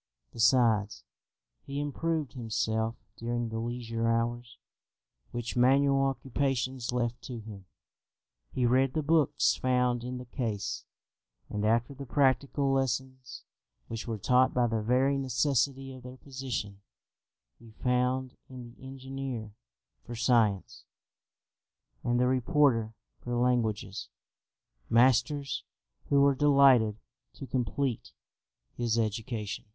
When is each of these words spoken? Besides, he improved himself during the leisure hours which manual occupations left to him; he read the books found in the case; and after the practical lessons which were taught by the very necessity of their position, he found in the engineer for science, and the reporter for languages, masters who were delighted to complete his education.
Besides, 0.33 1.03
he 1.61 1.79
improved 1.79 2.33
himself 2.33 2.95
during 3.17 3.49
the 3.49 3.59
leisure 3.59 4.07
hours 4.09 4.57
which 5.29 5.55
manual 5.55 6.05
occupations 6.05 6.91
left 6.91 7.21
to 7.21 7.37
him; 7.37 7.65
he 8.51 8.65
read 8.65 8.93
the 8.95 9.03
books 9.03 9.55
found 9.57 10.03
in 10.03 10.17
the 10.17 10.25
case; 10.25 10.85
and 11.51 11.63
after 11.63 11.93
the 11.93 12.07
practical 12.07 12.71
lessons 12.71 13.43
which 13.89 14.07
were 14.07 14.17
taught 14.17 14.55
by 14.55 14.65
the 14.65 14.81
very 14.81 15.19
necessity 15.19 15.93
of 15.93 16.01
their 16.01 16.17
position, 16.17 16.81
he 17.59 17.69
found 17.69 18.35
in 18.49 18.63
the 18.63 18.83
engineer 18.83 19.53
for 20.03 20.15
science, 20.15 20.83
and 22.03 22.19
the 22.19 22.25
reporter 22.25 22.95
for 23.19 23.35
languages, 23.35 24.09
masters 24.89 25.63
who 26.09 26.21
were 26.21 26.33
delighted 26.33 26.97
to 27.33 27.45
complete 27.45 28.13
his 28.75 28.97
education. 28.97 29.65